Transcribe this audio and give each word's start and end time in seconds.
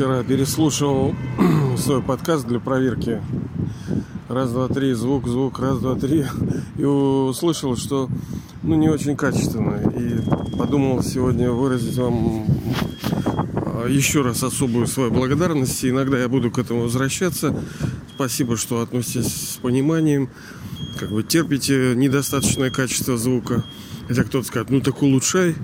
вчера 0.00 0.22
переслушивал 0.22 1.14
свой 1.76 2.00
подкаст 2.00 2.46
для 2.46 2.58
проверки. 2.58 3.20
Раз, 4.30 4.50
два, 4.50 4.66
три, 4.68 4.94
звук, 4.94 5.28
звук, 5.28 5.58
раз, 5.58 5.78
два, 5.78 5.94
три. 5.94 6.24
И 6.78 6.84
услышал, 6.84 7.76
что 7.76 8.08
ну, 8.62 8.76
не 8.76 8.88
очень 8.88 9.14
качественно. 9.14 9.76
И 9.90 10.56
подумал 10.56 11.02
сегодня 11.02 11.50
выразить 11.50 11.98
вам 11.98 12.46
а, 13.56 13.86
еще 13.88 14.22
раз 14.22 14.42
особую 14.42 14.86
свою 14.86 15.10
благодарность. 15.10 15.84
И 15.84 15.90
иногда 15.90 16.18
я 16.18 16.30
буду 16.30 16.50
к 16.50 16.58
этому 16.58 16.84
возвращаться. 16.84 17.54
Спасибо, 18.14 18.56
что 18.56 18.80
относитесь 18.80 19.50
с 19.50 19.56
пониманием. 19.58 20.30
Как 20.98 21.10
бы 21.10 21.22
терпите 21.22 21.94
недостаточное 21.94 22.70
качество 22.70 23.18
звука. 23.18 23.64
Хотя 24.08 24.24
кто-то 24.24 24.46
скажет, 24.46 24.70
ну 24.70 24.80
так 24.80 25.02
улучшай. 25.02 25.56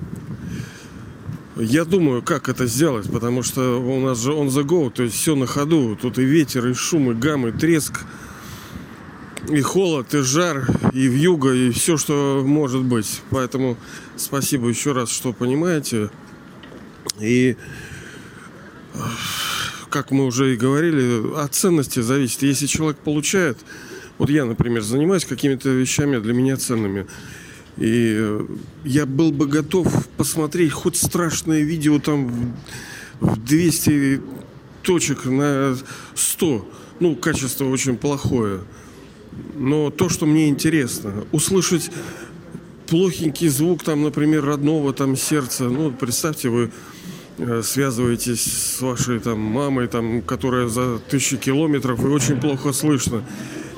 Я 1.59 1.87
думаю, 1.87 2.21
как 2.21 2.51
это 2.51 2.67
сделать, 2.67 3.11
потому 3.11 3.43
что 3.43 3.81
у 3.81 3.99
нас 3.99 4.21
же 4.21 4.33
on 4.33 4.49
the 4.49 4.63
go, 4.63 4.91
то 4.91 5.03
есть 5.03 5.15
все 5.15 5.35
на 5.35 5.47
ходу. 5.47 5.97
Тут 5.97 6.19
и 6.19 6.23
ветер, 6.23 6.67
и 6.67 6.75
шум, 6.75 7.13
и 7.13 7.15
гам, 7.15 7.47
и 7.47 7.53
треск, 7.53 8.03
и 9.49 9.63
холод, 9.63 10.13
и 10.13 10.21
жар, 10.21 10.69
и 10.93 11.07
вьюга, 11.07 11.55
и 11.55 11.71
все, 11.71 11.97
что 11.97 12.43
может 12.45 12.83
быть. 12.83 13.23
Поэтому 13.31 13.79
спасибо 14.17 14.69
еще 14.69 14.93
раз, 14.93 15.11
что 15.11 15.33
понимаете. 15.33 16.11
И 17.21 17.57
как 19.89 20.11
мы 20.11 20.27
уже 20.27 20.53
и 20.53 20.59
говорили, 20.59 21.35
от 21.39 21.55
ценности 21.55 22.01
зависит. 22.01 22.43
Если 22.43 22.67
человек 22.67 22.99
получает, 22.99 23.57
вот 24.19 24.29
я, 24.29 24.45
например, 24.45 24.83
занимаюсь 24.83 25.25
какими-то 25.25 25.71
вещами 25.71 26.19
для 26.19 26.35
меня 26.35 26.59
ценными– 26.59 27.07
и 27.77 28.15
э, 28.19 28.47
я 28.85 29.07
был 29.07 29.33
бы 29.33 29.47
готов 29.47 30.09
посмотреть 30.17 30.73
хоть 30.73 30.97
страшное 30.97 31.63
видео 31.63 31.99
там 31.99 32.57
в 33.21 33.39
200 33.39 34.23
точек 34.83 35.27
на 35.27 35.77
100. 36.15 36.69
Ну, 37.01 37.17
качество 37.17 37.67
очень 37.67 37.97
плохое. 37.97 38.61
Но 39.55 39.91
то, 39.91 40.09
что 40.09 40.25
мне 40.25 40.49
интересно, 40.49 41.13
услышать 41.33 41.91
плохенький 42.87 43.49
звук, 43.49 43.83
там, 43.83 44.03
например, 44.03 44.45
родного 44.45 44.93
там 44.95 45.17
сердца. 45.17 45.65
Ну, 45.65 45.91
представьте, 45.91 46.49
вы 46.49 46.71
э, 47.37 47.63
связываетесь 47.63 48.45
с 48.45 48.81
вашей 48.81 49.21
там 49.21 49.39
мамой, 49.39 49.89
там, 49.89 50.23
которая 50.23 50.69
за 50.69 50.99
тысячи 50.99 51.37
километров 51.37 52.03
и 52.03 52.09
очень 52.09 52.41
плохо 52.41 52.73
слышно. 52.73 53.23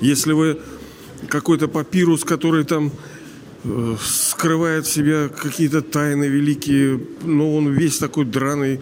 Если 0.00 0.32
вы 0.32 0.60
какой-то 1.28 1.66
папирус, 1.66 2.22
который 2.22 2.64
там 2.64 2.92
скрывает 4.00 4.86
в 4.86 4.92
себе 4.92 5.28
какие-то 5.28 5.82
тайны 5.82 6.24
великие, 6.24 7.00
но 7.24 7.56
он 7.56 7.72
весь 7.72 7.98
такой 7.98 8.24
драный. 8.24 8.80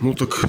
Ну 0.00 0.14
так 0.14 0.40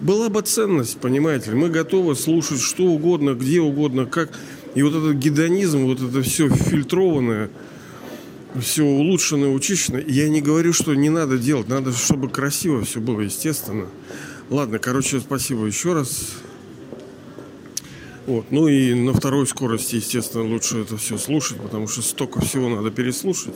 была 0.00 0.28
бы 0.28 0.42
ценность, 0.42 0.98
понимаете. 0.98 1.52
Мы 1.52 1.70
готовы 1.70 2.14
слушать 2.14 2.60
что 2.60 2.84
угодно, 2.84 3.34
где 3.34 3.60
угодно, 3.60 4.06
как. 4.06 4.38
И 4.74 4.82
вот 4.82 4.94
этот 4.94 5.16
гедонизм, 5.16 5.84
вот 5.84 6.02
это 6.02 6.20
все 6.22 6.48
фильтрованное, 6.48 7.48
все 8.60 8.82
улучшенное, 8.82 9.48
учищенное. 9.48 10.04
Я 10.06 10.28
не 10.28 10.40
говорю, 10.40 10.72
что 10.72 10.94
не 10.94 11.10
надо 11.10 11.38
делать. 11.38 11.68
Надо, 11.68 11.92
чтобы 11.92 12.28
красиво 12.28 12.84
все 12.84 13.00
было, 13.00 13.20
естественно. 13.20 13.86
Ладно, 14.50 14.78
короче, 14.78 15.20
спасибо 15.20 15.64
еще 15.64 15.94
раз. 15.94 16.32
Вот. 18.26 18.46
Ну 18.50 18.68
и 18.68 18.94
на 18.94 19.12
второй 19.12 19.46
скорости, 19.46 19.96
естественно, 19.96 20.44
лучше 20.44 20.78
это 20.78 20.96
все 20.96 21.18
слушать, 21.18 21.60
потому 21.60 21.88
что 21.88 22.00
столько 22.00 22.40
всего 22.40 22.68
надо 22.68 22.90
переслушать. 22.90 23.54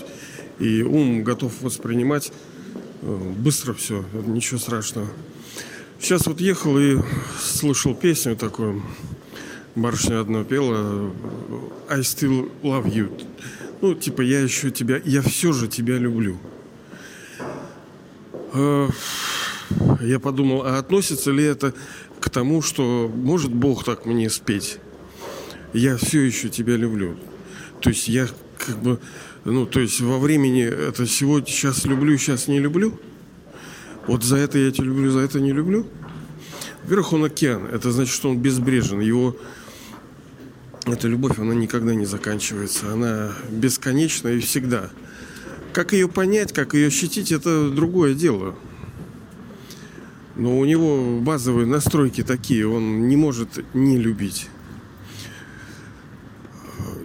И 0.59 0.83
ум 0.83 1.25
готов 1.25 1.53
воспринимать 1.63 2.33
э, 3.03 3.33
быстро 3.39 3.73
все, 3.73 4.05
ничего 4.27 4.59
страшного. 4.59 5.09
Сейчас 6.01 6.27
вот 6.27 6.41
ехал 6.41 6.79
и 6.79 6.99
слышал 7.41 7.95
песню 7.95 8.37
такую. 8.37 8.83
Барышня 9.75 10.21
одна 10.21 10.45
пела 10.45 11.13
I 11.89 12.01
still 12.01 12.51
love 12.63 12.93
you. 12.93 13.11
Ну, 13.81 13.95
типа, 13.95 14.21
я 14.23 14.41
еще 14.41 14.71
тебя, 14.71 15.01
я 15.05 15.23
все 15.23 15.53
же 15.53 15.69
тебя 15.69 15.97
люблю. 15.97 16.37
Э, 18.53 18.89
я 20.03 20.19
подумал, 20.19 20.65
а 20.65 20.79
относится 20.79 21.31
ли 21.31 21.45
это 21.45 21.75
к 22.29 22.31
тому, 22.31 22.61
что 22.61 23.11
может 23.13 23.53
Бог 23.53 23.85
так 23.85 24.05
мне 24.05 24.29
спеть. 24.29 24.79
Я 25.73 25.97
все 25.97 26.21
еще 26.21 26.51
тебя 26.51 26.77
люблю. 26.77 27.17
То 27.81 27.89
есть 27.89 28.07
я 28.07 28.29
как 28.59 28.83
бы, 28.83 29.01
ну, 29.45 29.65
то 29.65 29.81
есть 29.81 30.01
во 30.03 30.19
времени 30.19 30.63
это 30.63 31.07
сегодня 31.07 31.49
сейчас 31.49 31.87
люблю, 31.87 32.19
сейчас 32.19 32.47
не 32.47 32.59
люблю. 32.59 33.01
Вот 34.07 34.25
за 34.25 34.37
это 34.37 34.59
я 34.59 34.71
тебя 34.71 34.85
люблю, 34.85 35.11
за 35.11 35.21
это 35.21 35.41
не 35.41 35.53
люблю. 35.53 35.87
Во-первых, 36.83 37.15
он 37.15 37.25
океан. 37.25 37.65
Это 37.65 37.93
значит, 37.93 38.15
что 38.15 38.29
он 38.29 38.39
безбрежен. 38.39 39.01
Его 39.01 39.35
эта 40.85 41.09
любовь, 41.09 41.39
она 41.39 41.55
никогда 41.55 41.95
не 41.95 42.05
заканчивается. 42.05 42.93
Она 42.93 43.33
бесконечна 43.51 44.29
и 44.29 44.41
всегда. 44.41 44.91
Как 45.73 45.95
ее 45.95 46.09
понять, 46.09 46.53
как 46.53 46.75
ее 46.75 46.89
ощутить, 46.89 47.33
это 47.33 47.71
другое 47.71 48.13
дело. 48.13 48.55
Но 50.39 50.57
у 50.57 50.65
него 50.65 51.19
базовые 51.21 51.67
настройки 51.67 52.23
такие, 52.23 52.67
он 52.67 53.09
не 53.09 53.17
может 53.17 53.65
не 53.75 53.99
любить. 53.99 54.49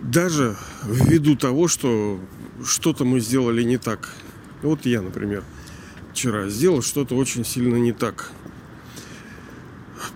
Даже 0.03 0.55
ввиду 0.85 1.35
того, 1.35 1.67
что 1.67 2.19
что-то 2.63 3.05
мы 3.05 3.19
сделали 3.19 3.63
не 3.63 3.77
так. 3.77 4.13
Вот 4.61 4.85
я, 4.85 5.01
например, 5.01 5.43
вчера 6.11 6.47
сделал 6.47 6.83
что-то 6.83 7.15
очень 7.15 7.43
сильно 7.43 7.77
не 7.77 7.91
так. 7.91 8.31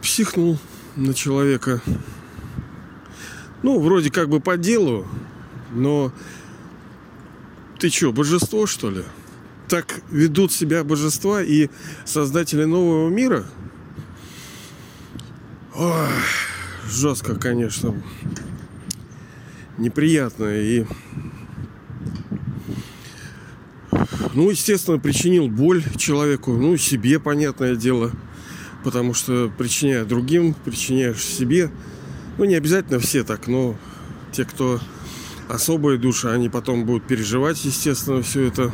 Психнул 0.04 0.60
на 0.96 1.16
человека. 1.16 1.82
Ну, 3.64 3.80
вроде 3.80 4.12
как 4.12 4.30
бы 4.30 4.40
по 4.40 4.58
делу, 4.58 5.08
но 5.72 6.14
ты 7.80 7.90
что, 7.90 8.14
божество, 8.14 8.68
что 8.68 8.92
ли? 8.92 9.04
Так 9.68 10.02
ведут 10.10 10.52
себя 10.52 10.84
божества 10.84 11.44
и 11.44 11.70
создатели 12.06 12.64
нового 12.64 13.10
мира? 13.10 13.46
Ой, 15.76 16.10
жестко, 16.90 17.36
конечно. 17.36 17.94
Неприятно. 19.78 20.46
И, 20.46 20.86
ну, 24.34 24.50
естественно, 24.50 24.98
причинил 24.98 25.48
боль 25.48 25.84
человеку. 25.98 26.54
Ну, 26.54 26.78
себе, 26.78 27.20
понятное 27.20 27.76
дело. 27.76 28.12
Потому 28.84 29.14
что 29.14 29.52
причиняя 29.58 30.06
другим, 30.06 30.56
причиняешь 30.66 31.24
себе. 31.24 31.70
Ну, 32.38 32.46
не 32.46 32.56
обязательно 32.56 33.00
все 33.00 33.24
так, 33.24 33.48
но 33.48 33.76
те, 34.32 34.46
кто 34.46 34.80
особые 35.50 35.98
души, 35.98 36.28
они 36.28 36.50
потом 36.50 36.86
будут 36.86 37.06
переживать, 37.06 37.64
естественно, 37.66 38.22
все 38.22 38.44
это. 38.48 38.72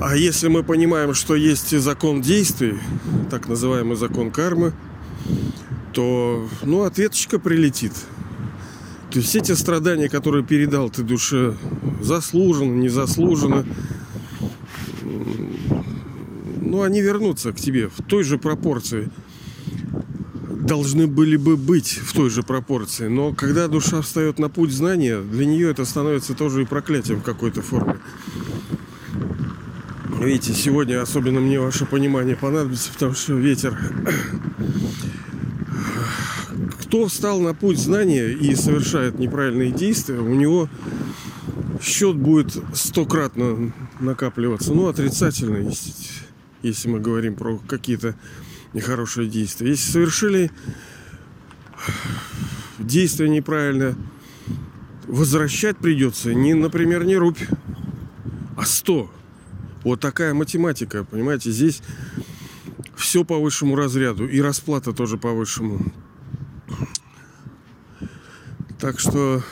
А 0.00 0.16
если 0.16 0.46
мы 0.46 0.62
понимаем, 0.62 1.12
что 1.12 1.34
есть 1.34 1.76
закон 1.76 2.20
действий, 2.20 2.78
так 3.30 3.48
называемый 3.48 3.96
закон 3.96 4.30
кармы, 4.30 4.72
то, 5.92 6.48
ну, 6.62 6.84
ответочка 6.84 7.40
прилетит. 7.40 7.92
То 9.10 9.18
есть 9.18 9.34
эти 9.34 9.52
страдания, 9.52 10.08
которые 10.08 10.44
передал 10.44 10.88
ты 10.88 11.02
душе, 11.02 11.56
заслуженно, 12.00 12.80
незаслуженно, 12.80 13.66
ну, 16.60 16.82
они 16.82 17.00
вернутся 17.00 17.52
к 17.52 17.56
тебе 17.56 17.88
в 17.88 18.00
той 18.06 18.22
же 18.22 18.38
пропорции. 18.38 19.10
Должны 20.48 21.08
были 21.08 21.36
бы 21.36 21.56
быть 21.56 21.98
в 22.04 22.12
той 22.12 22.30
же 22.30 22.44
пропорции. 22.44 23.08
Но 23.08 23.32
когда 23.32 23.66
душа 23.66 24.02
встает 24.02 24.38
на 24.38 24.48
путь 24.48 24.70
знания, 24.70 25.20
для 25.20 25.44
нее 25.44 25.70
это 25.70 25.84
становится 25.84 26.34
тоже 26.34 26.62
и 26.62 26.66
проклятием 26.66 27.20
в 27.20 27.24
какой-то 27.24 27.62
форме. 27.62 27.96
Видите, 30.20 30.52
сегодня 30.52 31.00
особенно 31.00 31.40
мне 31.40 31.60
ваше 31.60 31.86
понимание 31.86 32.34
понадобится, 32.34 32.92
потому 32.92 33.14
что 33.14 33.34
ветер. 33.34 33.78
Кто 36.82 37.06
встал 37.06 37.40
на 37.40 37.54
путь 37.54 37.78
знания 37.78 38.28
и 38.28 38.54
совершает 38.56 39.18
неправильные 39.18 39.70
действия, 39.70 40.18
у 40.18 40.34
него 40.34 40.68
счет 41.80 42.16
будет 42.16 42.56
стократно 42.74 43.72
накапливаться. 44.00 44.74
Ну, 44.74 44.88
отрицательно, 44.88 45.70
если 46.62 46.88
мы 46.88 46.98
говорим 46.98 47.36
про 47.36 47.58
какие-то 47.58 48.16
нехорошие 48.72 49.28
действия. 49.28 49.68
Если 49.68 49.92
совершили 49.92 50.50
действия 52.78 53.28
неправильно, 53.28 53.96
возвращать 55.06 55.76
придется 55.76 56.34
не, 56.34 56.54
например, 56.54 57.04
не 57.04 57.16
рубь, 57.16 57.40
а 58.56 58.64
сто. 58.64 59.10
Вот 59.84 60.00
такая 60.00 60.34
математика, 60.34 61.04
понимаете, 61.04 61.50
здесь 61.50 61.82
все 62.96 63.24
по 63.24 63.38
высшему 63.38 63.76
разряду 63.76 64.28
и 64.28 64.40
расплата 64.40 64.92
тоже 64.92 65.18
по 65.18 65.32
высшему. 65.32 65.92
Так 68.78 69.00
что 69.00 69.42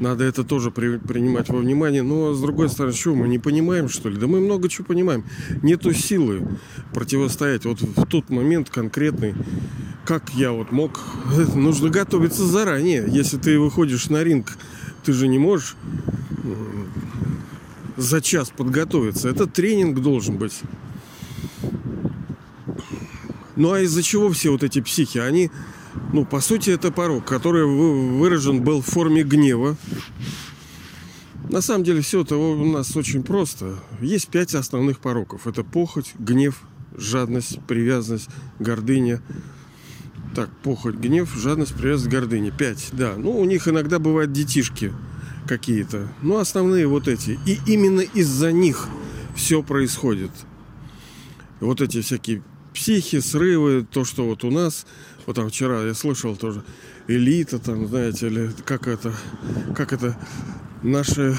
Надо 0.00 0.24
это 0.24 0.44
тоже 0.44 0.70
при, 0.70 0.96
принимать 0.96 1.50
во 1.50 1.58
внимание. 1.58 2.02
Но, 2.02 2.32
с 2.32 2.40
другой 2.40 2.70
стороны, 2.70 2.94
что, 2.94 3.14
мы 3.14 3.28
не 3.28 3.38
понимаем, 3.38 3.90
что 3.90 4.08
ли? 4.08 4.16
Да 4.16 4.26
мы 4.26 4.40
много 4.40 4.70
чего 4.70 4.86
понимаем. 4.86 5.24
Нету 5.62 5.92
силы 5.92 6.48
противостоять. 6.94 7.66
Вот 7.66 7.82
в 7.82 8.06
тот 8.06 8.30
момент 8.30 8.70
конкретный, 8.70 9.34
как 10.06 10.30
я 10.30 10.52
вот 10.52 10.72
мог... 10.72 10.98
Нужно 11.54 11.90
готовиться 11.90 12.46
заранее. 12.46 13.04
Если 13.08 13.36
ты 13.36 13.58
выходишь 13.58 14.08
на 14.08 14.24
ринг, 14.24 14.56
ты 15.04 15.12
же 15.12 15.28
не 15.28 15.38
можешь 15.38 15.76
за 18.00 18.20
час 18.20 18.50
подготовиться. 18.50 19.28
Это 19.28 19.46
тренинг 19.46 20.00
должен 20.00 20.38
быть. 20.38 20.60
Ну 23.56 23.72
а 23.72 23.80
из-за 23.80 24.02
чего 24.02 24.30
все 24.30 24.50
вот 24.50 24.62
эти 24.62 24.80
психи? 24.80 25.18
Они 25.18 25.50
ну, 26.12 26.24
по 26.24 26.40
сути, 26.40 26.70
это 26.70 26.90
порог, 26.90 27.24
который 27.24 27.64
выражен 27.66 28.62
был 28.62 28.80
в 28.80 28.86
форме 28.86 29.22
гнева. 29.22 29.76
На 31.48 31.60
самом 31.60 31.84
деле 31.84 32.00
все 32.00 32.22
это 32.22 32.36
у 32.36 32.64
нас 32.64 32.96
очень 32.96 33.22
просто. 33.22 33.76
Есть 34.00 34.28
пять 34.28 34.54
основных 34.54 35.00
пороков. 35.00 35.46
Это 35.46 35.64
похоть, 35.64 36.12
гнев, 36.18 36.62
жадность, 36.96 37.60
привязанность, 37.66 38.28
гордыня. 38.60 39.20
Так, 40.34 40.48
похоть, 40.62 40.94
гнев, 40.94 41.32
жадность, 41.34 41.74
привязанность, 41.74 42.12
гордыня. 42.12 42.52
Пять, 42.52 42.88
да. 42.92 43.14
Ну, 43.16 43.36
у 43.38 43.44
них 43.44 43.66
иногда 43.66 43.98
бывают 43.98 44.32
детишки 44.32 44.92
какие-то. 45.50 46.08
Ну, 46.22 46.38
основные 46.38 46.86
вот 46.86 47.08
эти. 47.08 47.38
И 47.44 47.58
именно 47.66 48.00
из-за 48.00 48.52
них 48.52 48.88
все 49.34 49.62
происходит. 49.62 50.30
Вот 51.60 51.80
эти 51.80 52.00
всякие 52.00 52.42
психи, 52.72 53.20
срывы, 53.20 53.86
то, 53.90 54.04
что 54.04 54.24
вот 54.24 54.44
у 54.44 54.50
нас– 54.50 54.86
вот 55.26 55.36
там 55.36 55.48
вчера 55.48 55.82
я 55.82 55.94
слышал 55.94 56.36
тоже 56.36 56.64
элита, 57.06 57.58
там, 57.58 57.86
знаете, 57.86 58.26
или 58.26 58.50
как 58.64 58.88
это, 58.88 59.14
как 59.76 59.92
это, 59.92 60.18
наши 60.82 61.36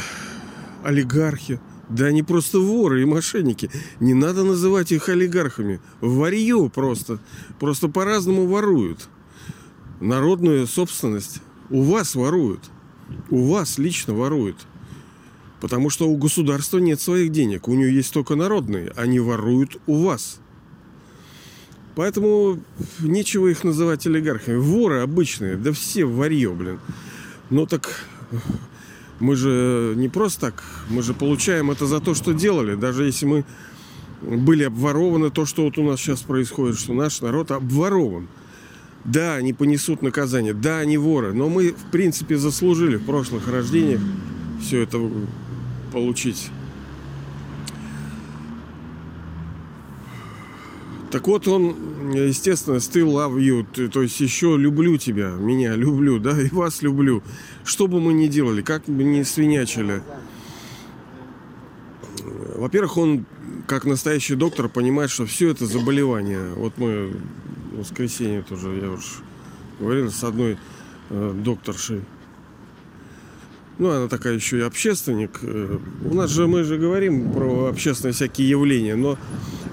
олигархи, 0.83 1.59
да 1.89 2.05
они 2.05 2.23
просто 2.23 2.59
воры 2.59 3.01
и 3.01 3.05
мошенники. 3.05 3.69
Не 3.99 4.13
надо 4.13 4.43
называть 4.43 4.91
их 4.93 5.09
олигархами. 5.09 5.81
Варье 5.99 6.71
просто. 6.73 7.19
Просто 7.59 7.89
по-разному 7.89 8.47
воруют. 8.47 9.09
Народную 9.99 10.67
собственность 10.67 11.41
у 11.69 11.81
вас 11.83 12.15
воруют. 12.15 12.61
У 13.29 13.45
вас 13.45 13.77
лично 13.77 14.13
воруют. 14.13 14.57
Потому 15.59 15.89
что 15.89 16.09
у 16.09 16.17
государства 16.17 16.79
нет 16.79 16.99
своих 16.99 17.31
денег. 17.31 17.67
У 17.67 17.75
нее 17.75 17.93
есть 17.93 18.13
только 18.13 18.35
народные. 18.35 18.91
Они 18.95 19.19
воруют 19.19 19.77
у 19.85 20.03
вас. 20.03 20.39
Поэтому 21.95 22.59
нечего 22.99 23.47
их 23.47 23.63
называть 23.63 24.07
олигархами. 24.07 24.55
Воры 24.55 25.01
обычные, 25.01 25.57
да 25.57 25.71
все 25.71 26.05
варье, 26.05 26.51
блин. 26.51 26.79
Ну 27.49 27.65
так 27.65 28.05
мы 29.19 29.35
же 29.35 29.93
не 29.95 30.09
просто 30.09 30.51
так, 30.51 30.63
мы 30.89 31.03
же 31.03 31.13
получаем 31.13 31.69
это 31.69 31.85
за 31.85 31.99
то, 31.99 32.15
что 32.15 32.33
делали. 32.33 32.75
Даже 32.75 33.05
если 33.05 33.25
мы 33.25 33.45
были 34.21 34.63
обворованы, 34.63 35.31
то, 35.31 35.45
что 35.45 35.63
вот 35.63 35.77
у 35.77 35.83
нас 35.83 35.99
сейчас 35.99 36.21
происходит, 36.21 36.79
что 36.79 36.93
наш 36.93 37.21
народ 37.21 37.51
обворован. 37.51 38.27
Да, 39.03 39.35
они 39.35 39.51
понесут 39.53 40.01
наказание, 40.01 40.53
да, 40.53 40.79
они 40.79 40.97
воры, 40.97 41.33
но 41.33 41.49
мы, 41.49 41.71
в 41.71 41.91
принципе, 41.91 42.37
заслужили 42.37 42.97
в 42.97 43.05
прошлых 43.05 43.47
рождениях 43.47 44.01
все 44.61 44.81
это 44.83 44.99
получить. 45.91 46.51
Так 51.11 51.27
вот 51.27 51.45
он, 51.47 51.75
естественно, 52.13 52.75
still 52.75 53.07
love 53.07 53.37
you, 53.37 53.89
то 53.89 54.01
есть 54.01 54.19
еще 54.21 54.55
люблю 54.55 54.97
тебя, 54.97 55.31
меня 55.31 55.75
люблю, 55.75 56.19
да, 56.19 56.39
и 56.39 56.47
вас 56.49 56.81
люблю. 56.81 57.21
Что 57.65 57.87
бы 57.87 57.99
мы 57.99 58.13
ни 58.13 58.27
делали, 58.27 58.61
как 58.61 58.85
бы 58.85 59.03
ни 59.03 59.23
свинячили. 59.23 60.01
Во-первых, 62.55 62.97
он, 62.97 63.25
как 63.67 63.85
настоящий 63.85 64.35
доктор, 64.35 64.69
понимает, 64.69 65.09
что 65.09 65.25
все 65.25 65.49
это 65.49 65.65
заболевание. 65.65 66.53
Вот 66.55 66.77
мы 66.77 67.11
воскресенье 67.71 68.41
тоже, 68.41 68.79
я 68.81 68.91
уж 68.91 69.21
говорил 69.79 70.11
с 70.11 70.23
одной 70.23 70.57
э, 71.09 71.33
докторшей. 71.43 72.01
Ну, 73.77 73.89
она 73.89 74.07
такая 74.07 74.35
еще 74.35 74.59
и 74.59 74.61
общественник. 74.61 75.39
Э, 75.41 75.77
у 76.05 76.13
нас 76.13 76.29
же, 76.29 76.47
мы 76.47 76.63
же 76.63 76.77
говорим 76.77 77.31
про 77.31 77.67
общественные 77.67 78.13
всякие 78.13 78.49
явления, 78.49 78.95
но 78.95 79.17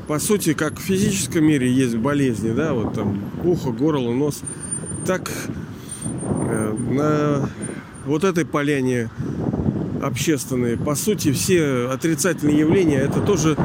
по 0.07 0.19
сути, 0.19 0.55
как 0.55 0.79
в 0.79 0.83
физическом 0.83 1.45
мире 1.45 1.71
есть 1.71 1.97
болезни, 1.97 2.53
да, 2.53 2.73
вот 2.73 2.95
там 2.95 3.21
ухо, 3.45 3.71
горло, 3.71 4.15
нос, 4.15 4.41
так 5.05 5.31
э, 6.23 6.77
на 6.91 7.51
вот 8.07 8.25
этой 8.25 8.47
поляне 8.47 9.11
общественные, 10.03 10.79
по 10.79 10.95
сути, 10.95 11.33
все 11.33 11.89
отрицательные 11.93 12.59
явления 12.59 12.99
это 12.99 13.21
тоже 13.21 13.57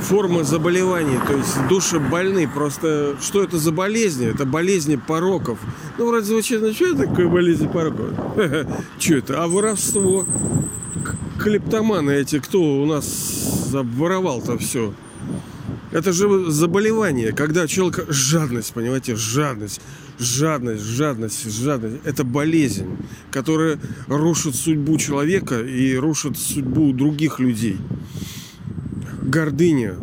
форма 0.00 0.44
заболеваний, 0.44 1.18
то 1.26 1.36
есть 1.36 1.68
души 1.68 1.98
больны. 1.98 2.48
Просто 2.48 3.16
что 3.20 3.42
это 3.42 3.58
за 3.58 3.72
болезни? 3.72 4.26
Это 4.26 4.44
болезни 4.44 4.96
пороков. 4.96 5.58
Ну, 5.98 6.08
вроде 6.08 6.26
звучит, 6.26 6.60
ну 6.60 6.72
что 6.72 6.86
это 6.86 7.06
такое 7.06 7.28
болезнь 7.28 7.68
пороков? 7.68 8.10
Что 8.98 9.14
это? 9.14 9.42
А 9.42 9.46
воровство? 9.46 10.26
Клептоманы 11.38 12.10
эти, 12.10 12.38
кто 12.38 12.60
у 12.82 12.86
нас 12.86 13.70
обворовал-то 13.72 14.58
все? 14.58 14.92
Это 15.92 16.12
же 16.12 16.50
заболевание, 16.50 17.32
когда 17.32 17.66
человек 17.66 18.06
жадность, 18.08 18.72
понимаете, 18.72 19.16
жадность, 19.16 19.80
жадность, 20.18 20.84
жадность, 20.84 21.50
жадность. 21.50 21.96
Это 22.04 22.22
болезнь, 22.22 22.96
которая 23.30 23.78
рушит 24.06 24.54
судьбу 24.54 24.98
человека 24.98 25.60
и 25.60 25.96
рушит 25.96 26.38
судьбу 26.38 26.92
других 26.92 27.40
людей. 27.40 27.78
Гордыня. 29.30 29.96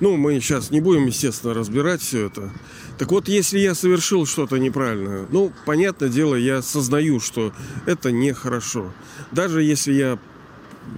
Ну, 0.00 0.16
мы 0.16 0.40
сейчас 0.40 0.72
не 0.72 0.80
будем, 0.80 1.06
естественно, 1.06 1.54
разбирать 1.54 2.02
все 2.02 2.26
это. 2.26 2.50
Так 2.98 3.12
вот, 3.12 3.28
если 3.28 3.60
я 3.60 3.76
совершил 3.76 4.26
что-то 4.26 4.56
неправильное, 4.56 5.26
ну, 5.30 5.52
понятное 5.66 6.08
дело, 6.08 6.34
я 6.34 6.58
осознаю, 6.58 7.20
что 7.20 7.52
это 7.86 8.10
нехорошо. 8.10 8.92
Даже 9.30 9.62
если 9.62 9.92
я 9.92 10.18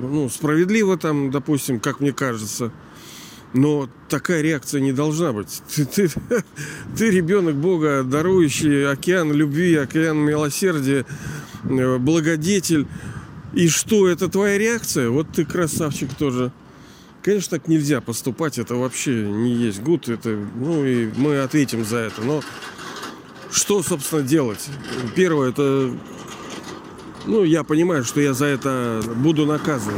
ну, 0.00 0.30
справедливо 0.30 0.96
там, 0.96 1.30
допустим, 1.30 1.78
как 1.78 2.00
мне 2.00 2.14
кажется. 2.14 2.72
Но 3.52 3.88
такая 4.08 4.40
реакция 4.40 4.80
не 4.80 4.92
должна 4.92 5.32
быть. 5.34 5.62
Ты, 5.74 5.84
ты, 5.84 6.10
ты 6.96 7.10
ребенок 7.10 7.54
Бога, 7.54 8.02
дарующий 8.02 8.90
океан 8.90 9.30
любви, 9.32 9.76
океан 9.76 10.18
милосердия, 10.18 11.04
э, 11.64 11.98
благодетель. 11.98 12.86
И 13.54 13.68
что, 13.68 14.08
это 14.08 14.28
твоя 14.28 14.58
реакция? 14.58 15.08
Вот 15.10 15.28
ты 15.32 15.44
красавчик 15.44 16.12
тоже. 16.14 16.52
Конечно, 17.22 17.58
так 17.58 17.68
нельзя 17.68 18.00
поступать, 18.00 18.58
это 18.58 18.76
вообще 18.76 19.22
не 19.22 19.52
есть 19.52 19.82
гуд, 19.82 20.08
это, 20.08 20.38
ну 20.54 20.84
и 20.84 21.10
мы 21.16 21.40
ответим 21.40 21.84
за 21.84 21.96
это. 21.96 22.22
Но 22.22 22.42
что, 23.50 23.82
собственно, 23.82 24.22
делать? 24.22 24.68
Первое, 25.16 25.48
это 25.50 25.92
ну, 27.26 27.42
я 27.42 27.64
понимаю, 27.64 28.04
что 28.04 28.20
я 28.20 28.34
за 28.34 28.44
это 28.46 29.02
буду 29.16 29.46
наказан. 29.46 29.94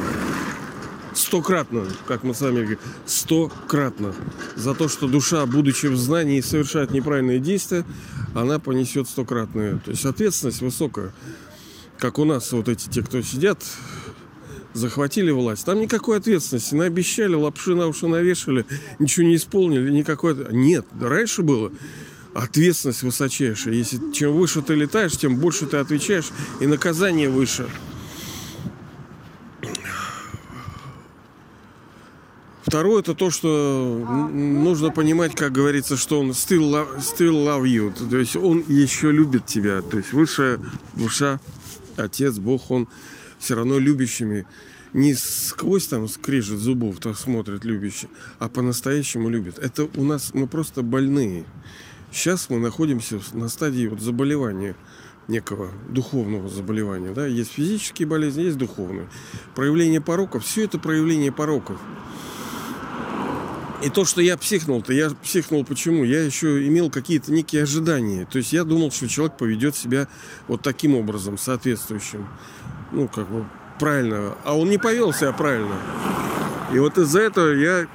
Стократно, 1.13 1.85
как 2.07 2.23
мы 2.23 2.35
с 2.35 2.41
вами 2.41 2.61
говорим, 2.61 2.79
стократно. 3.05 4.15
За 4.57 4.75
то, 4.75 4.89
что 4.89 5.09
душа, 5.09 5.45
будучи 5.45 5.87
в 5.87 5.97
знании, 5.97 6.41
совершает 6.41 6.91
неправильные 6.91 7.39
действия, 7.39 7.85
она 8.35 8.59
понесет 8.59 9.09
стократное. 9.09 9.79
То 9.79 9.91
есть 9.91 10.07
ответственность 10.07 10.63
высокая. 10.63 11.13
Как 11.99 12.19
у 12.19 12.25
нас 12.25 12.53
вот 12.53 12.69
эти 12.69 12.89
те, 12.89 13.03
кто 13.03 13.21
сидят, 13.23 13.63
захватили 14.73 15.31
власть. 15.31 15.65
Там 15.65 15.81
никакой 15.81 16.19
ответственности. 16.19 16.75
Наобещали, 16.75 17.35
лапши 17.35 17.75
на 17.75 17.89
уши 17.89 18.07
навешали, 18.07 18.65
ничего 18.99 19.27
не 19.27 19.37
исполнили, 19.37 19.91
никакой... 19.91 20.37
Нет, 20.53 20.87
раньше 21.01 21.43
было 21.43 21.73
ответственность 22.35 23.03
высочайшая. 23.03 23.75
Если 23.75 24.13
чем 24.13 24.33
выше 24.33 24.63
ты 24.63 24.75
летаешь, 24.75 25.17
тем 25.17 25.37
больше 25.37 25.67
ты 25.67 25.79
отвечаешь, 25.79 26.31
и 26.61 26.67
наказание 26.67 27.29
выше. 27.29 27.69
Второе 32.63 33.01
это 33.01 33.15
то, 33.15 33.31
что 33.31 34.29
нужно 34.31 34.91
понимать, 34.91 35.35
как 35.35 35.53
говорится, 35.53 35.97
что 35.97 36.21
он 36.21 36.31
still 36.31 36.71
love, 36.71 36.99
still 36.99 37.47
love 37.47 37.65
you. 37.65 37.93
То 38.11 38.19
есть 38.19 38.37
он 38.37 38.63
еще 38.69 39.11
любит 39.11 39.47
тебя. 39.47 39.81
То 39.81 39.97
есть 39.97 40.13
высшая 40.13 40.61
душа, 40.95 41.41
Отец, 41.99 42.39
Бог, 42.39 42.71
он 42.71 42.89
все 43.39 43.55
равно 43.55 43.79
любящими. 43.79 44.47
Не 44.93 45.15
сквозь 45.15 45.87
там 45.87 46.09
скрежет 46.09 46.59
зубов 46.59 46.99
так 46.99 47.19
смотрит 47.19 47.65
любящий, 47.65 48.09
а 48.39 48.49
по-настоящему 48.49 49.29
любит. 49.29 49.59
Это 49.59 49.89
у 49.97 50.05
нас 50.05 50.33
мы 50.33 50.47
просто 50.47 50.83
больные. 50.83 51.45
Сейчас 52.11 52.49
мы 52.49 52.59
находимся 52.59 53.21
на 53.35 53.49
стадии 53.49 53.87
вот 53.87 54.01
заболевания 54.01 54.75
некого 55.29 55.71
духовного 55.91 56.49
заболевания. 56.49 57.13
Да? 57.13 57.27
Есть 57.27 57.53
физические 57.53 58.09
болезни, 58.09 58.43
есть 58.43 58.57
духовные. 58.57 59.09
Проявление 59.55 60.01
пороков, 60.01 60.45
все 60.45 60.65
это 60.65 60.79
проявление 60.79 61.31
пороков. 61.31 61.79
И 63.81 63.91
то, 63.91 64.05
что 64.05 64.21
я 64.21 64.37
психнул-то, 64.37 64.93
я 64.93 65.11
психнул 65.11 65.65
почему? 65.65 66.03
Я 66.03 66.25
еще 66.25 66.67
имел 66.67 66.91
какие-то 66.91 67.33
некие 67.33 67.63
ожидания. 67.63 68.27
То 68.31 68.39
есть 68.39 68.53
я 68.53 68.65
думал, 68.65 68.91
что 68.91 69.09
человек 69.09 69.37
поведет 69.37 69.77
себя 69.77 70.09
вот 70.49 70.63
таким 70.63 70.97
образом, 70.97 71.39
соответствующим. 71.39 72.29
Ну, 72.91 73.07
как 73.07 73.31
бы 73.31 73.47
правильно. 73.79 74.37
А 74.45 74.59
он 74.59 74.69
не 74.69 74.79
повел 74.79 75.13
себя 75.13 75.33
правильно. 75.33 75.77
И 76.73 76.79
вот 76.81 76.99
из-за 76.99 77.21
этого 77.21 77.53
я 77.53 77.87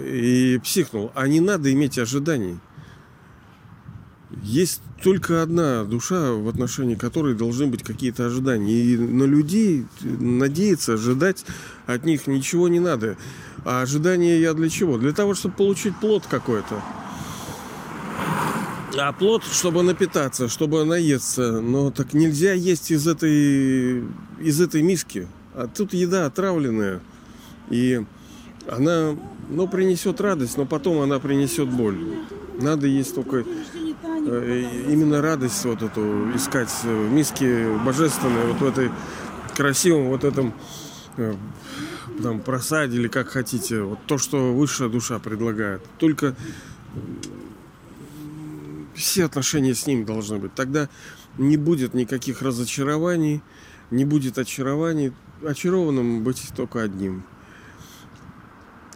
и 0.00 0.60
психнул. 0.62 1.10
А 1.16 1.26
не 1.26 1.40
надо 1.40 1.72
иметь 1.72 1.98
ожиданий. 1.98 2.58
Есть 4.42 4.80
только 5.02 5.42
одна 5.42 5.84
душа, 5.84 6.32
в 6.32 6.48
отношении 6.48 6.94
которой 6.94 7.34
должны 7.34 7.66
быть 7.66 7.82
какие-то 7.82 8.26
ожидания. 8.26 8.72
И 8.72 8.96
на 8.96 9.24
людей 9.24 9.86
надеяться, 10.02 10.94
ожидать 10.94 11.44
от 11.86 12.04
них 12.04 12.28
ничего 12.28 12.68
не 12.68 12.78
надо. 12.78 13.16
А 13.64 13.82
ожидания 13.82 14.40
я 14.40 14.54
для 14.54 14.68
чего? 14.68 14.98
Для 14.98 15.12
того, 15.12 15.34
чтобы 15.34 15.54
получить 15.56 15.96
плод 15.96 16.26
какой-то. 16.28 16.82
А 18.96 19.12
плод, 19.12 19.44
чтобы 19.44 19.82
напитаться, 19.82 20.48
чтобы 20.48 20.84
наесться. 20.84 21.60
Но 21.60 21.90
так 21.90 22.14
нельзя 22.14 22.52
есть 22.52 22.90
из 22.90 23.06
этой, 23.06 24.04
из 24.40 24.60
этой 24.60 24.82
миски. 24.82 25.28
А 25.54 25.68
тут 25.68 25.92
еда 25.92 26.26
отравленная. 26.26 27.00
И 27.70 28.04
она, 28.68 29.16
ну, 29.48 29.68
принесет 29.68 30.20
радость, 30.20 30.56
но 30.56 30.66
потом 30.66 31.00
она 31.00 31.18
принесет 31.18 31.68
боль. 31.68 31.98
Надо 32.60 32.86
есть 32.86 33.14
только 33.14 33.44
э, 34.04 34.64
именно 34.88 35.22
радость 35.22 35.64
вот 35.64 35.82
эту 35.82 36.34
искать 36.34 36.70
в 36.82 37.12
миске 37.12 37.68
божественной, 37.84 38.46
вот 38.52 38.60
в 38.60 38.66
этой 38.66 38.90
красивом 39.56 40.08
вот 40.08 40.24
этом 40.24 40.52
э, 41.16 41.34
там 42.22 42.40
просаде 42.40 42.96
или 42.96 43.08
как 43.08 43.28
хотите. 43.28 43.82
Вот 43.82 43.98
то, 44.06 44.18
что 44.18 44.52
высшая 44.54 44.88
душа 44.88 45.18
предлагает. 45.18 45.82
Только 45.98 46.34
все 48.94 49.24
отношения 49.24 49.74
с 49.74 49.86
ним 49.86 50.04
должны 50.04 50.38
быть. 50.38 50.54
Тогда 50.54 50.88
не 51.36 51.56
будет 51.56 51.94
никаких 51.94 52.42
разочарований, 52.42 53.42
не 53.90 54.04
будет 54.04 54.38
очарований. 54.38 55.12
Очарованным 55.46 56.24
быть 56.24 56.42
только 56.56 56.82
одним. 56.82 57.22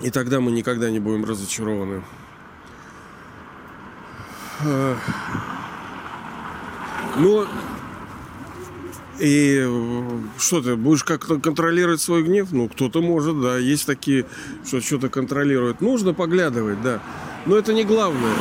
И 0.01 0.11
тогда 0.11 0.41
мы 0.41 0.51
никогда 0.51 0.91
не 0.91 0.99
будем 0.99 1.25
разочарованы. 1.25 2.03
Ну, 7.17 7.47
и 9.23 9.65
что 10.37 10.61
ты, 10.61 10.75
будешь 10.75 11.05
как-то 11.05 11.39
контролировать 11.39 12.01
свой 12.01 12.25
гнев? 12.25 12.49
Ну, 12.51 12.69
кто-то 12.69 13.01
может, 13.01 13.41
да. 13.41 13.57
Есть 13.57 13.87
такие, 13.87 14.27
что 14.67 14.81
что-то 14.81 15.09
контролируют. 15.09 15.81
Нужно 15.81 16.13
поглядывать, 16.13 16.83
да. 16.83 17.01
Но 17.47 17.57
это 17.57 17.73
не 17.73 17.85
главное. 17.85 18.35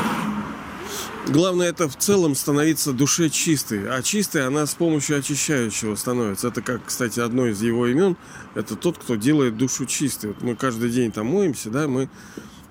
Главное 1.28 1.70
это 1.70 1.88
в 1.88 1.96
целом 1.96 2.34
становиться 2.34 2.94
душе 2.94 3.30
чистой. 3.30 3.88
А 3.88 4.02
чистой 4.02 4.48
она 4.48 4.66
с 4.66 4.74
помощью 4.74 5.20
очищающего 5.20 5.96
становится. 5.96 6.48
Это 6.48 6.64
как, 6.64 6.86
кстати, 6.86 7.20
одно 7.20 7.46
из 7.46 7.62
его 7.62 7.86
имен. 7.86 8.18
Это 8.56 8.76
тот, 8.76 8.98
кто 8.98 9.16
делает 9.16 9.58
душу 9.58 9.86
чистой. 9.86 10.32
Вот 10.32 10.42
мы 10.42 10.56
каждый 10.56 10.90
день 10.90 11.12
там 11.12 11.28
моемся, 11.28 11.70
да, 11.70 11.88
мы 11.88 12.10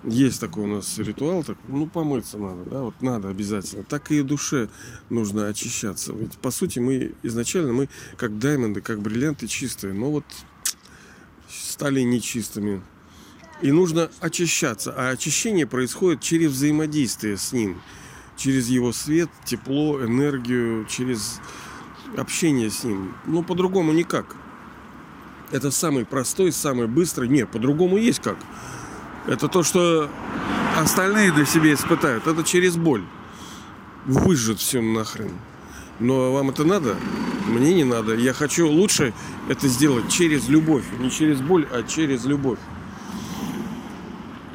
есть 0.05 0.41
такой 0.41 0.65
у 0.65 0.67
нас 0.67 0.99
ритуал, 0.99 1.45
так, 1.45 1.59
ну, 1.69 1.87
помыться 1.87 2.39
надо, 2.39 2.65
да, 2.71 2.83
вот 2.83 3.01
надо 3.03 3.29
обязательно. 3.29 3.85
Так 3.85 4.11
и 4.11 4.23
душе 4.23 4.69
нужно 5.11 5.49
очищаться. 5.49 6.13
Ведь, 6.13 6.39
по 6.39 6.51
сути, 6.51 6.79
мы 6.79 7.13
изначально, 7.23 7.73
мы 7.73 7.89
как 8.17 8.39
даймонды, 8.39 8.81
как 8.81 9.01
бриллианты 9.01 9.47
чистые, 9.47 9.93
но 9.93 10.11
вот 10.11 10.25
стали 11.49 12.01
нечистыми. 12.01 12.83
И 13.61 13.73
нужно 13.73 14.11
очищаться. 14.21 14.95
А 14.97 15.11
очищение 15.11 15.67
происходит 15.67 16.23
через 16.23 16.53
взаимодействие 16.53 17.37
с 17.37 17.53
ним. 17.53 17.81
Через 18.37 18.69
его 18.69 18.93
свет, 18.93 19.29
тепло, 19.45 20.03
энергию, 20.03 20.87
через 20.87 21.41
общение 22.17 22.71
с 22.71 22.85
ним. 22.85 23.15
Ну, 23.27 23.43
по-другому 23.43 23.93
никак. 23.93 24.35
Это 25.51 25.71
самый 25.71 26.07
простой, 26.07 26.53
самый 26.53 26.87
быстрый. 26.87 27.29
Нет, 27.29 27.51
по-другому 27.51 27.99
есть 27.99 28.21
как. 28.21 28.39
Это 29.27 29.49
то, 29.49 29.63
что 29.63 30.09
остальные 30.77 31.33
для 31.33 31.45
себя 31.45 31.75
испытают. 31.75 32.27
Это 32.27 32.43
через 32.43 32.77
боль. 32.77 33.05
Выжжет 34.07 34.59
все 34.59 34.81
нахрен. 34.81 35.33
Но 35.99 36.33
вам 36.33 36.51
это 36.51 36.65
надо? 36.65 36.97
Мне 37.47 37.75
не 37.75 37.85
надо. 37.85 38.15
Я 38.15 38.33
хочу 38.33 38.69
лучше 38.69 39.13
это 39.49 39.69
сделать 39.69 40.09
через 40.09 40.49
любовь. 40.49 40.85
Не 40.99 41.11
через 41.11 41.41
боль, 41.41 41.67
а 41.71 41.83
через 41.83 42.25
любовь. 42.25 42.59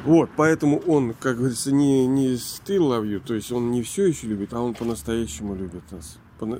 Вот, 0.04 0.30
поэтому 0.36 0.78
он, 0.86 1.14
как 1.14 1.38
говорится, 1.38 1.72
не, 1.72 2.06
не 2.06 2.34
still 2.34 2.90
love 2.90 3.20
то 3.26 3.34
есть 3.34 3.50
он 3.50 3.72
не 3.72 3.82
все 3.82 4.06
еще 4.06 4.28
любит, 4.28 4.52
а 4.52 4.60
он 4.60 4.74
по-настоящему 4.74 5.56
любит 5.56 5.82
нас. 5.90 6.18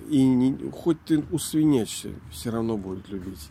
И 0.08 0.24
не, 0.24 0.70
хоть 0.72 1.00
ты 1.04 1.22
усвинячься, 1.30 2.10
все 2.32 2.50
равно 2.50 2.76
будет 2.76 3.08
любить. 3.08 3.50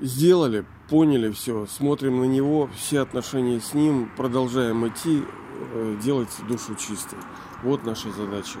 Сделали, 0.00 0.64
поняли 0.88 1.30
все, 1.30 1.66
смотрим 1.66 2.20
на 2.20 2.24
него, 2.24 2.70
все 2.74 3.00
отношения 3.00 3.60
с 3.60 3.74
ним, 3.74 4.10
продолжаем 4.16 4.88
идти, 4.88 5.22
э, 5.74 5.98
делать 6.02 6.30
душу 6.48 6.74
чистой. 6.74 7.18
Вот 7.62 7.84
наша 7.84 8.10
задача. 8.10 8.60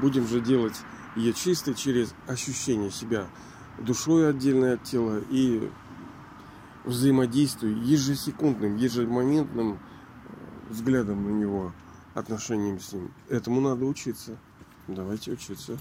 Будем 0.00 0.26
же 0.26 0.40
делать 0.40 0.76
ее 1.16 1.34
чистой 1.34 1.74
через 1.74 2.14
ощущение 2.26 2.90
себя 2.90 3.26
душой 3.78 4.30
отдельно 4.30 4.72
от 4.72 4.82
тела 4.84 5.20
и 5.30 5.70
взаимодействию, 6.84 7.76
ежесекундным, 7.82 8.76
ежемоментным 8.76 9.72
э, 9.72 9.76
взглядом 10.70 11.24
на 11.24 11.38
него, 11.38 11.74
отношением 12.14 12.80
с 12.80 12.94
ним. 12.94 13.12
Этому 13.28 13.60
надо 13.60 13.84
учиться. 13.84 14.38
Давайте 14.88 15.32
учиться. 15.32 15.78